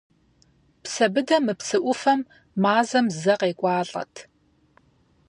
[0.83, 2.21] Псэбыдэ мы псы ӏуфэм
[2.61, 4.13] мазэм зэ къекӏуалӏэт.